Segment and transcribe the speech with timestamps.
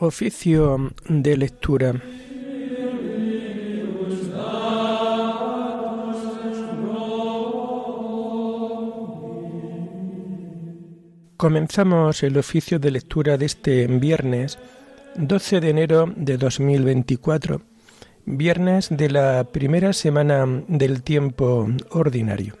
[0.00, 2.00] Oficio de lectura.
[11.36, 14.60] Comenzamos el oficio de lectura de este viernes
[15.16, 17.60] 12 de enero de 2024,
[18.24, 22.54] viernes de la primera semana del tiempo ordinario.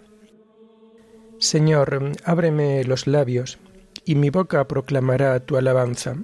[1.38, 3.58] Señor, ábreme los labios,
[4.04, 6.16] y mi boca proclamará tu alabanza.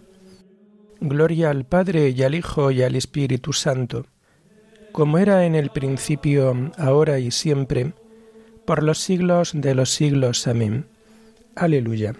[1.00, 4.06] Gloria al Padre y al Hijo y al Espíritu Santo,
[4.92, 7.92] como era en el principio, ahora y siempre,
[8.64, 10.46] por los siglos de los siglos.
[10.46, 10.86] Amén.
[11.54, 12.14] Aleluya.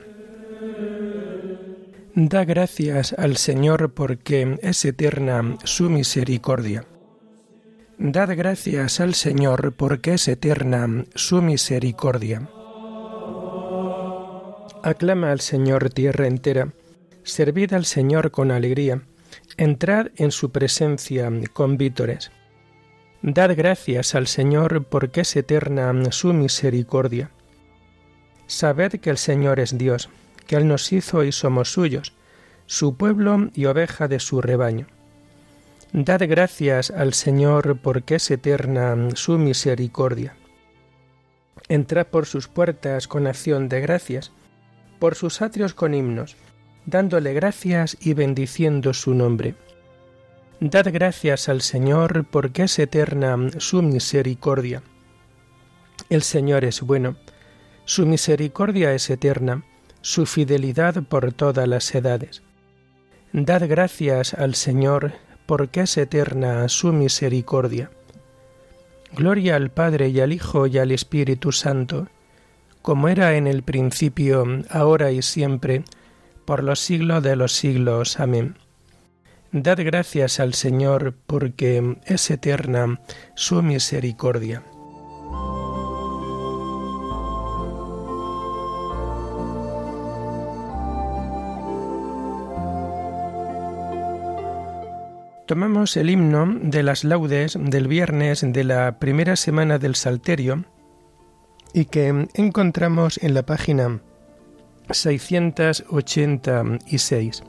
[2.15, 6.85] Da gracias al Señor porque es eterna su misericordia.
[7.99, 12.49] Dad gracias al Señor porque es eterna su misericordia.
[14.83, 16.73] Aclama al Señor tierra entera,
[17.25, 19.03] servid al Señor con alegría,
[19.57, 22.31] entrad en su presencia con vítores.
[23.23, 27.31] Dad gracias al Señor porque es eterna su misericordia.
[28.47, 30.11] Sabed que el Señor es Dios,
[30.47, 32.13] que Él nos hizo y somos suyos,
[32.67, 34.87] su pueblo y oveja de su rebaño.
[35.93, 40.37] Dad gracias al Señor porque es eterna su misericordia.
[41.69, 44.33] Entrad por sus puertas con acción de gracias,
[44.99, 46.37] por sus atrios con himnos,
[46.87, 49.55] dándole gracias y bendiciendo su nombre.
[50.61, 54.83] Dad gracias al Señor porque es eterna su misericordia.
[56.09, 57.17] El Señor es bueno,
[57.85, 59.65] su misericordia es eterna,
[60.01, 62.43] su fidelidad por todas las edades.
[63.33, 65.13] Dad gracias al Señor,
[65.47, 67.91] porque es eterna su misericordia.
[69.13, 72.09] Gloria al Padre y al Hijo y al Espíritu Santo,
[72.81, 75.85] como era en el principio, ahora y siempre,
[76.45, 78.21] por los siglos de los siglos.
[78.21, 78.57] Amén.
[79.53, 83.01] Dad gracias al Señor, porque es eterna
[83.35, 84.65] su misericordia.
[95.47, 100.65] Tomamos el himno de las laudes del viernes de la primera semana del Salterio
[101.75, 104.01] y que encontramos en la página
[104.91, 107.43] 686.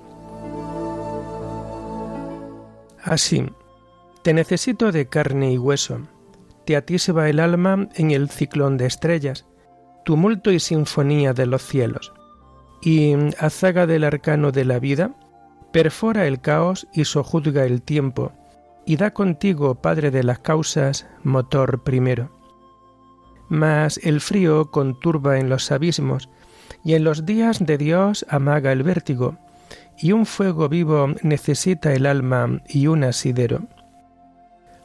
[3.03, 3.45] Así,
[4.23, 5.99] te necesito de carne y hueso,
[6.65, 9.45] te atisba el alma en el ciclón de estrellas,
[10.03, 12.11] tumulto y sinfonía de los cielos,
[12.81, 15.11] y azaga del arcano de la vida,
[15.71, 18.31] perfora el caos y sojuzga el tiempo,
[18.85, 22.31] y da contigo, Padre de las causas, motor primero.
[23.49, 26.29] Mas el frío conturba en los abismos,
[26.85, 29.37] y en los días de Dios amaga el vértigo,
[29.97, 33.63] y un fuego vivo necesita el alma y un asidero.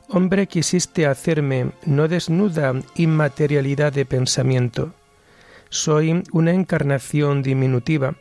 [0.09, 4.95] Hombre quisiste hacerme no desnuda inmaterialidad de pensamiento.
[5.69, 8.17] Soy una encarnación diminutiva,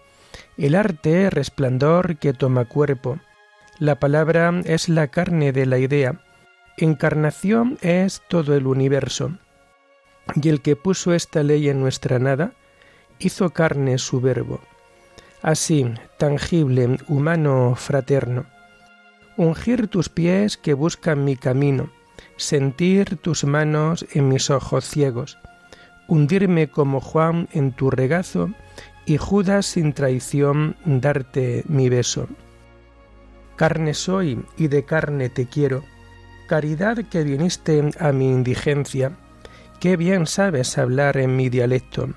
[0.57, 3.17] el arte resplandor que toma cuerpo.
[3.79, 6.19] La palabra es la carne de la idea.
[6.77, 9.37] Encarnación es todo el universo.
[10.35, 12.51] Y el que puso esta ley en nuestra nada,
[13.19, 14.59] hizo carne su verbo.
[15.41, 15.85] Así,
[16.17, 18.45] tangible, humano, fraterno.
[19.37, 21.89] Ungir tus pies que buscan mi camino,
[22.35, 25.37] sentir tus manos en mis ojos ciegos,
[26.07, 28.49] hundirme como Juan en tu regazo,
[29.05, 32.27] y Judas sin traición darte mi beso.
[33.55, 35.83] Carne soy y de carne te quiero,
[36.47, 39.17] caridad que viniste a mi indigencia,
[39.79, 42.09] qué bien sabes hablar en mi dialecto.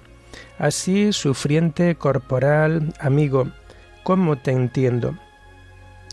[0.58, 3.48] Así, sufriente corporal, amigo,
[4.02, 5.16] ¿cómo te entiendo?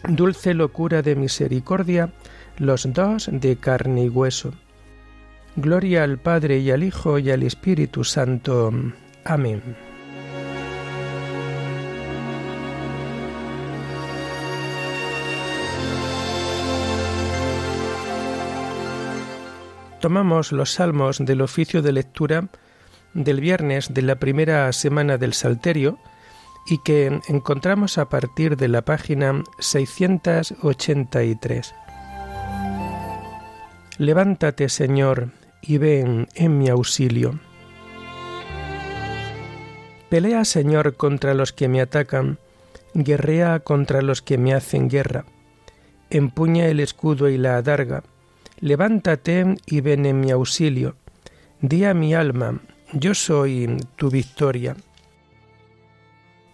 [0.07, 2.11] Dulce locura de misericordia,
[2.57, 4.53] los dos de carne y hueso.
[5.55, 8.71] Gloria al Padre y al Hijo y al Espíritu Santo.
[9.25, 9.61] Amén.
[19.99, 22.47] tomamos los salmos del oficio de lectura
[23.13, 25.97] del viernes de la primera semana del Salterio
[26.67, 31.73] y que encontramos a partir de la página 683.
[33.97, 37.39] Levántate, Señor, y ven en mi auxilio.
[40.09, 42.39] Pelea, Señor, contra los que me atacan,
[42.93, 45.25] guerrea contra los que me hacen guerra.
[46.09, 48.03] Empuña el escudo y la adarga
[48.61, 50.95] Levántate y ven en mi auxilio.
[51.61, 52.59] Di a mi alma,
[52.93, 54.75] yo soy tu victoria.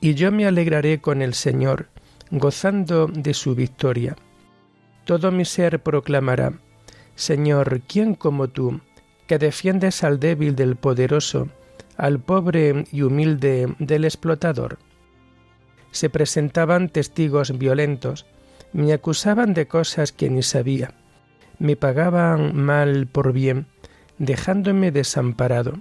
[0.01, 1.87] Y yo me alegraré con el Señor,
[2.29, 4.15] gozando de su victoria.
[5.05, 6.53] Todo mi ser proclamará,
[7.15, 8.81] Señor, ¿quién como tú,
[9.27, 11.47] que defiendes al débil del poderoso,
[11.97, 14.77] al pobre y humilde del explotador?
[15.91, 18.25] Se presentaban testigos violentos,
[18.73, 20.93] me acusaban de cosas que ni sabía,
[21.59, 23.67] me pagaban mal por bien,
[24.17, 25.75] dejándome desamparado.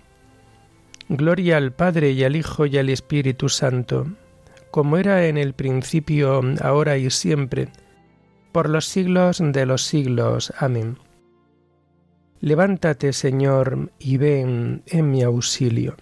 [1.08, 4.06] Gloria al Padre y al Hijo y al Espíritu Santo,
[4.70, 7.68] como era en el principio, ahora y siempre,
[8.52, 10.52] por los siglos de los siglos.
[10.58, 10.98] Amén.
[12.40, 15.96] Levántate, Señor, y ven en mi auxilio.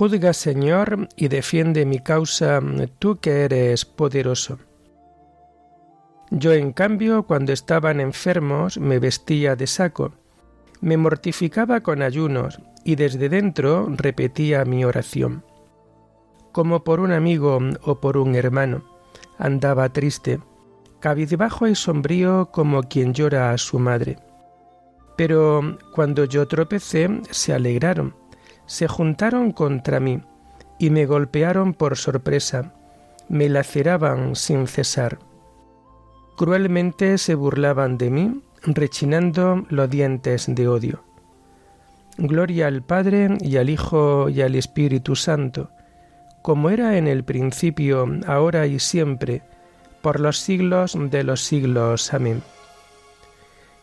[0.00, 2.58] Juzga, Señor, y defiende mi causa,
[2.98, 4.58] tú que eres poderoso.
[6.30, 10.12] Yo, en cambio, cuando estaban enfermos, me vestía de saco,
[10.80, 15.44] me mortificaba con ayunos, y desde dentro repetía mi oración.
[16.50, 18.82] Como por un amigo o por un hermano,
[19.36, 20.40] andaba triste,
[21.00, 24.16] cabizbajo y sombrío como quien llora a su madre.
[25.18, 28.18] Pero cuando yo tropecé, se alegraron
[28.70, 30.22] se juntaron contra mí
[30.78, 32.72] y me golpearon por sorpresa,
[33.28, 35.18] me laceraban sin cesar.
[36.36, 41.02] Cruelmente se burlaban de mí, rechinando los dientes de odio.
[42.16, 45.70] Gloria al Padre y al Hijo y al Espíritu Santo,
[46.40, 49.42] como era en el principio, ahora y siempre,
[50.00, 52.14] por los siglos de los siglos.
[52.14, 52.40] Amén.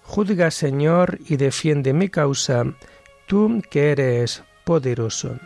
[0.03, 2.63] Juzga, Señor, y defiende mi causa,
[3.27, 5.39] tú que eres poderoso.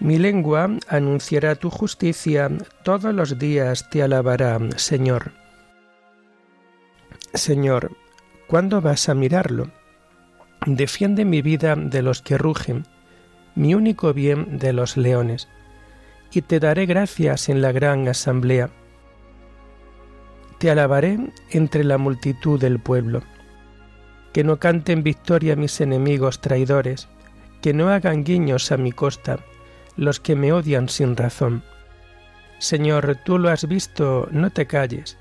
[0.00, 2.50] Mi lengua anunciará tu justicia,
[2.82, 5.30] todos los días te alabará, Señor.
[7.34, 7.92] Señor,
[8.48, 9.70] ¿cuándo vas a mirarlo?
[10.66, 12.84] Defiende mi vida de los que rugen,
[13.54, 15.48] mi único bien de los leones
[16.30, 18.70] y te daré gracias en la gran asamblea.
[20.58, 21.18] Te alabaré
[21.50, 23.22] entre la multitud del pueblo.
[24.32, 27.08] Que no canten victoria mis enemigos traidores,
[27.62, 29.38] que no hagan guiños a mi costa
[29.96, 31.62] los que me odian sin razón.
[32.58, 35.16] Señor, tú lo has visto, no te calles.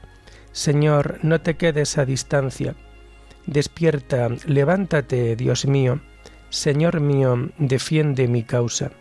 [0.51, 2.75] Señor, no te quedes a distancia.
[3.45, 6.01] Despierta, levántate, Dios mío.
[6.49, 8.91] Señor mío, defiende mi causa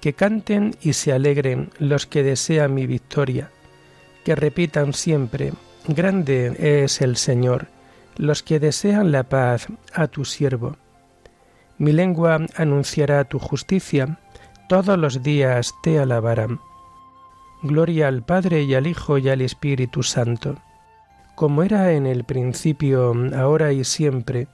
[0.00, 3.50] que canten y se alegren los que desean mi victoria,
[4.24, 5.52] que repitan siempre,
[5.88, 7.68] Grande es el Señor,
[8.16, 10.76] los que desean la paz a tu siervo.
[11.78, 14.18] Mi lengua anunciará tu justicia,
[14.68, 16.60] todos los días te alabarán.
[17.62, 20.56] Gloria al Padre y al Hijo y al Espíritu Santo,
[21.34, 24.48] como era en el principio, ahora y siempre,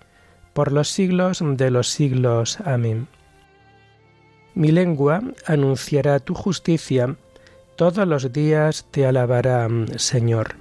[0.52, 2.58] por los siglos de los siglos.
[2.64, 3.08] Amén.
[4.56, 7.14] Mi lengua anunciará tu justicia,
[7.76, 10.54] todos los días te alabará, Señor.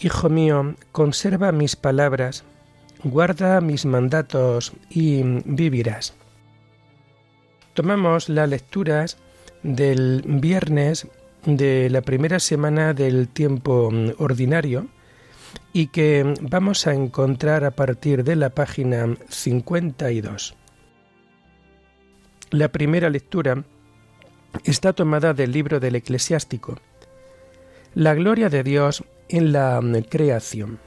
[0.00, 2.44] Hijo mío, conserva mis palabras,
[3.02, 6.14] guarda mis mandatos y vivirás.
[7.74, 9.18] Tomamos las lecturas
[9.64, 11.08] del viernes
[11.46, 14.88] de la primera semana del tiempo mm, ordinario
[15.72, 20.56] y que vamos a encontrar a partir de la página 52.
[22.50, 23.64] La primera lectura
[24.64, 26.78] está tomada del libro del eclesiástico.
[27.94, 30.80] La gloria de Dios en la mm, creación.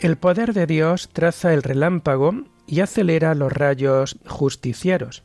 [0.00, 5.24] El poder de Dios traza el relámpago y acelera los rayos justicieros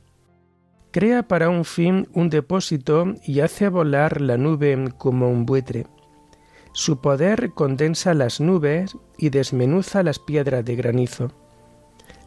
[0.93, 5.87] crea para un fin un depósito y hace volar la nube como un buitre.
[6.71, 11.31] Su poder condensa las nubes y desmenuza las piedras de granizo.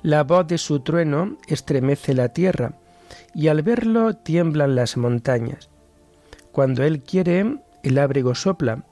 [0.02, 2.78] La voz de su trueno estremece la tierra,
[3.34, 5.70] y al verlo tiemblan las montañas.
[6.50, 8.84] Cuando él quiere, el ábrego sopla,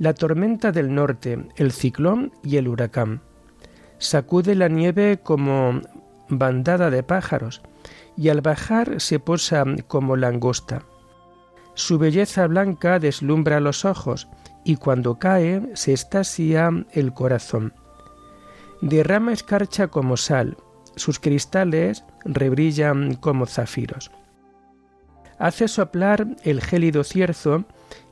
[0.00, 3.20] la tormenta del norte, el ciclón y el huracán.
[3.98, 5.82] Sacude la nieve como
[6.28, 7.62] bandada de pájaros,
[8.20, 10.82] y al bajar se posa como langosta.
[11.72, 14.28] Su belleza blanca deslumbra los ojos
[14.62, 17.72] y cuando cae se estasía el corazón.
[18.82, 20.58] Derrama escarcha como sal,
[20.96, 24.10] sus cristales rebrillan como zafiros.
[25.38, 27.64] hace soplar el gélido cierzo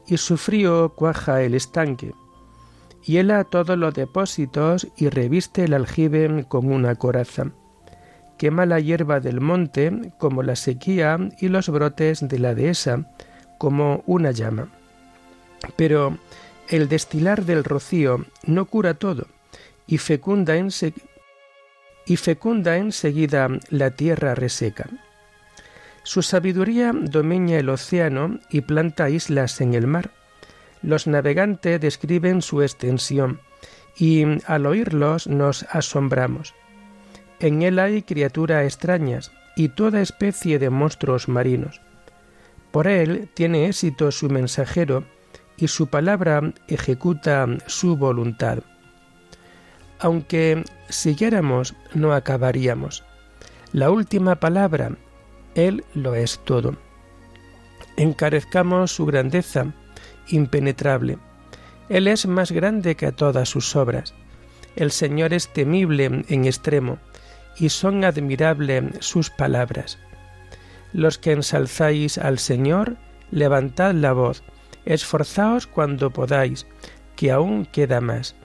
[0.07, 2.15] y su frío cuaja el estanque.
[3.05, 7.53] Hiela todos los depósitos y reviste el aljibe con una coraza.
[8.38, 13.04] Quema la hierba del monte como la sequía y los brotes de la dehesa
[13.59, 14.68] como una llama.
[15.76, 16.16] Pero
[16.68, 19.26] el destilar del rocío no cura todo
[19.87, 20.54] y fecunda,
[22.07, 24.88] y fecunda enseguida la tierra reseca.
[26.04, 30.11] Su sabiduría domeña el océano y planta islas en el mar.
[30.80, 33.40] Los navegantes describen su extensión
[33.97, 36.54] y al oírlos nos asombramos.
[37.40, 41.80] En él hay criaturas extrañas y toda especie de monstruos marinos.
[42.71, 45.04] Por él tiene éxito su mensajero
[45.57, 48.59] y su palabra ejecuta su voluntad.
[49.99, 53.04] Aunque siguiéramos, no acabaríamos.
[53.73, 54.92] La última palabra
[55.54, 56.76] él lo es todo.
[57.97, 59.66] Encarezcamos su grandeza
[60.28, 61.18] impenetrable.
[61.88, 64.14] Él es más grande que todas sus obras.
[64.76, 66.99] El Señor es temible en extremo,
[67.59, 69.99] y son admirables sus palabras.
[70.93, 72.97] Los que ensalzáis al Señor,
[73.31, 74.43] levantad la voz,
[74.85, 76.67] esforzaos cuando podáis,
[77.17, 78.37] que aún queda más.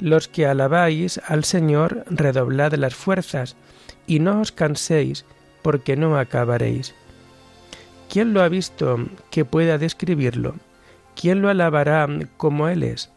[0.00, 3.56] Los que alabáis al Señor, redoblad las fuerzas,
[4.06, 5.26] y no os canséis,
[5.62, 6.94] porque no acabaréis.
[8.08, 8.98] ¿Quién lo ha visto
[9.30, 10.56] que pueda describirlo?
[11.14, 13.12] ¿Quién lo alabará como Él es?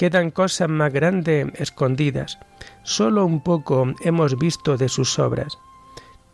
[0.00, 2.38] Quedan cosas más grandes escondidas.
[2.84, 5.58] Solo un poco hemos visto de sus obras.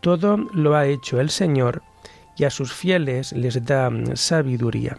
[0.00, 1.82] Todo lo ha hecho el Señor
[2.37, 4.96] y a sus fieles les da sabiduría.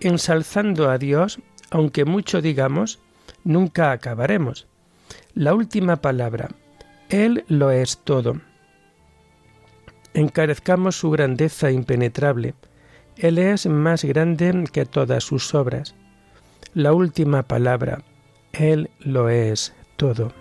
[0.00, 1.38] ensalzando a Dios,
[1.70, 2.98] aunque mucho digamos,
[3.44, 4.66] nunca acabaremos.
[5.36, 6.48] La última palabra,
[7.10, 8.40] Él lo es todo.
[10.14, 12.54] Encarezcamos su grandeza impenetrable.
[13.18, 15.94] Él es más grande que todas sus obras.
[16.72, 18.02] La última palabra,
[18.54, 20.32] Él lo es todo.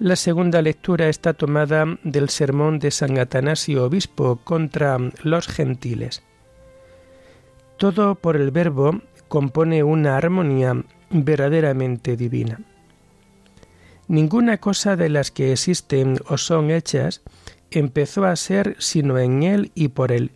[0.00, 6.22] La segunda lectura está tomada del sermón de San Atanasio Obispo contra los gentiles.
[7.78, 12.60] Todo por el verbo compone una armonía verdaderamente divina.
[14.06, 17.22] Ninguna cosa de las que existen o son hechas
[17.72, 20.30] empezó a ser sino en él y por él,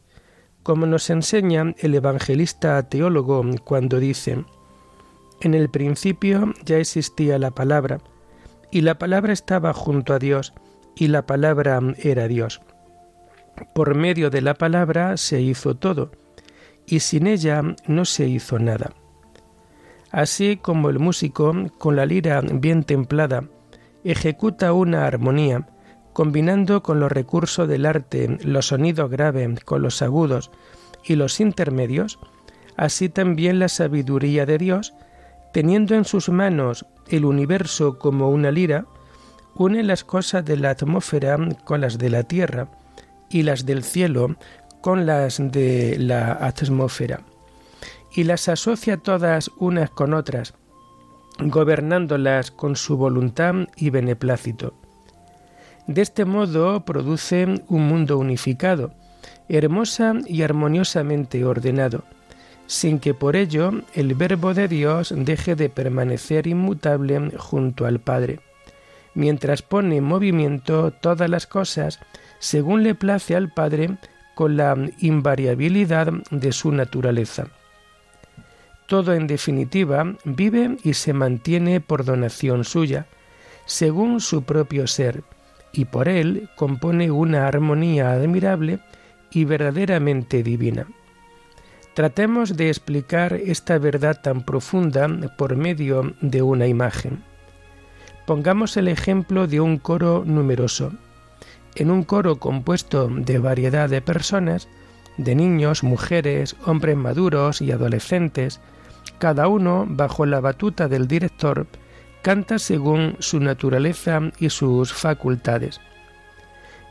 [0.65, 4.45] como nos enseña el evangelista teólogo cuando dice,
[5.41, 8.01] En el principio ya existía la palabra,
[8.73, 10.55] y la palabra estaba junto a Dios,
[10.97, 12.61] y la palabra era Dios.
[13.75, 16.11] Por medio de la palabra se hizo todo,
[16.87, 18.93] y sin ella no se hizo nada.
[20.11, 23.45] Así como el músico, con la lira bien templada,
[24.05, 25.69] ejecuta una armonía,
[26.13, 30.51] combinando con los recursos del arte los sonidos graves con los agudos
[31.05, 32.19] y los intermedios,
[32.77, 34.95] así también la sabiduría de Dios,
[35.53, 38.87] teniendo en sus manos el universo como una lira,
[39.55, 42.69] une las cosas de la atmósfera con las de la tierra
[43.29, 44.37] y las del cielo
[44.81, 47.21] con las de la atmósfera,
[48.15, 50.55] y las asocia todas unas con otras,
[51.39, 54.75] gobernándolas con su voluntad y beneplácito.
[55.87, 58.93] De este modo produce un mundo unificado,
[59.49, 62.05] hermosa y armoniosamente ordenado,
[62.73, 68.41] sin que por ello el Verbo de Dios deje de permanecer inmutable junto al Padre,
[69.13, 72.01] mientras pone en movimiento todas las cosas
[72.39, 73.99] según le place al Padre
[74.35, 77.49] con la invariabilidad de su naturaleza.
[78.87, 83.05] Todo en definitiva vive y se mantiene por donación suya,
[83.67, 85.25] según su propio ser,
[85.75, 88.79] y por él compone una armonía admirable
[89.31, 90.87] y verdaderamente divina.
[91.95, 97.23] Tratemos de explicar esta verdad tan profunda por medio de una imagen.
[98.27, 100.93] Pongamos el ejemplo de un coro numeroso.
[101.75, 104.69] En un coro compuesto de variedad de personas,
[105.19, 108.61] de niños, mujeres, hombres maduros y adolescentes,
[109.19, 111.67] cada uno, bajo la batuta del director,
[112.23, 115.79] canta según su naturaleza y sus facultades.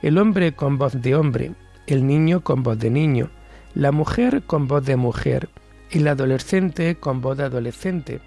[0.03, 1.53] El hombre con voz de hombre,
[1.87, 3.31] el niño con voz de niño,
[3.73, 5.49] la mujer con voz de mujer
[5.89, 8.19] y la adolescente con voz de adolescente.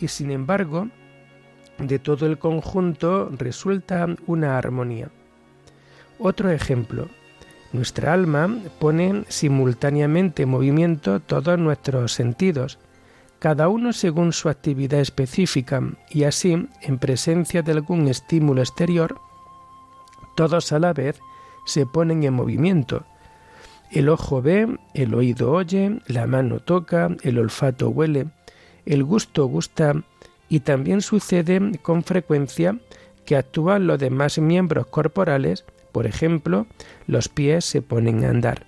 [0.00, 0.88] Y sin embargo,
[1.78, 5.10] de todo el conjunto resulta una armonía.
[6.18, 7.08] Otro ejemplo.
[7.72, 8.48] Nuestra alma
[8.80, 12.78] pone simultáneamente en movimiento todos nuestros sentidos,
[13.38, 19.20] cada uno según su actividad específica, y así, en presencia de algún estímulo exterior,
[20.34, 21.20] todos a la vez
[21.64, 23.04] se ponen en movimiento.
[23.90, 28.28] El ojo ve, el oído oye, la mano toca, el olfato huele,
[28.86, 29.94] el gusto gusta,
[30.48, 32.78] y también sucede con frecuencia
[33.24, 36.66] que actúan los demás miembros corporales, por ejemplo,
[37.08, 38.66] los pies se ponen a andar.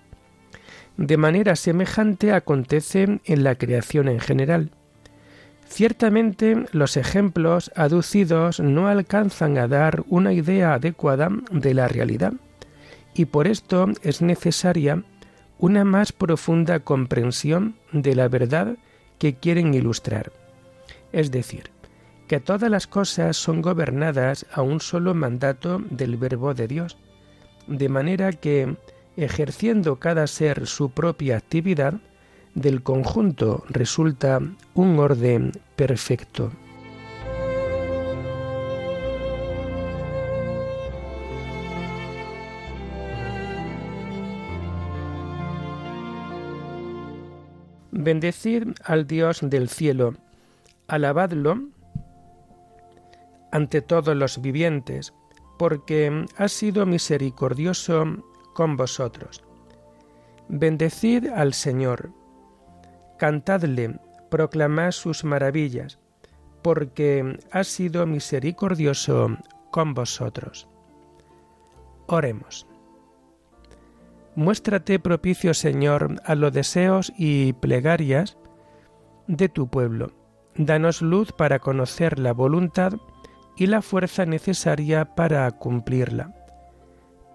[0.96, 4.70] De manera semejante acontece en la creación en general.
[5.68, 12.32] Ciertamente los ejemplos aducidos no alcanzan a dar una idea adecuada de la realidad,
[13.14, 15.04] y por esto es necesaria
[15.62, 18.78] una más profunda comprensión de la verdad
[19.18, 20.32] que quieren ilustrar.
[21.12, 21.70] Es decir,
[22.26, 26.98] que todas las cosas son gobernadas a un solo mandato del Verbo de Dios,
[27.68, 28.74] de manera que,
[29.16, 31.94] ejerciendo cada ser su propia actividad,
[32.56, 34.40] del conjunto resulta
[34.74, 36.50] un orden perfecto.
[47.94, 50.14] Bendecid al Dios del cielo,
[50.88, 51.68] alabadlo
[53.50, 55.12] ante todos los vivientes,
[55.58, 58.04] porque ha sido misericordioso
[58.54, 59.44] con vosotros.
[60.48, 62.10] Bendecid al Señor,
[63.18, 65.98] cantadle, proclamad sus maravillas,
[66.62, 69.36] porque ha sido misericordioso
[69.70, 70.66] con vosotros.
[72.06, 72.66] Oremos.
[74.34, 78.38] Muéstrate propicio, Señor, a los deseos y plegarias
[79.26, 80.12] de tu pueblo.
[80.56, 82.94] Danos luz para conocer la voluntad
[83.56, 86.34] y la fuerza necesaria para cumplirla.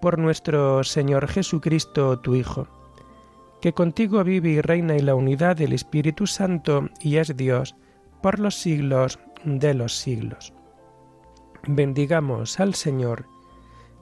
[0.00, 2.66] Por nuestro Señor Jesucristo, tu Hijo,
[3.60, 7.76] que contigo vive y reina en la unidad del Espíritu Santo y es Dios
[8.22, 10.52] por los siglos de los siglos.
[11.66, 13.26] Bendigamos al Señor,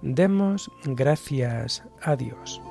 [0.02, 2.62] demos gracias a Dios.